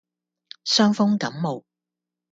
[0.65, 1.63] 傷風感冒